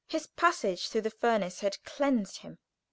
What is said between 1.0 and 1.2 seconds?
the